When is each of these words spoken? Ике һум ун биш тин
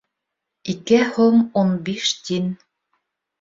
Ике 0.73 1.01
һум 1.17 1.37
ун 1.63 1.75
биш 1.91 2.15
тин 2.31 2.49